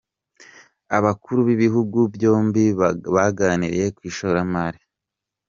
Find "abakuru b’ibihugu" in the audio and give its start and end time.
0.97-1.99